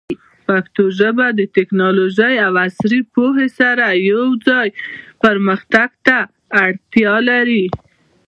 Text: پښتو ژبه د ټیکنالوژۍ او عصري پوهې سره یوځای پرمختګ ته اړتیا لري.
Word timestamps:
پښتو 0.47 0.83
ژبه 0.99 1.25
د 1.33 1.41
ټیکنالوژۍ 1.55 2.33
او 2.45 2.53
عصري 2.65 2.99
پوهې 3.13 3.47
سره 3.59 3.85
یوځای 4.11 4.67
پرمختګ 5.23 5.89
ته 6.07 6.17
اړتیا 6.65 7.15
لري. 7.29 7.65